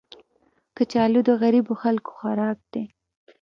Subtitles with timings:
[0.75, 2.83] کچالو د غریبو خلکو خوراک دی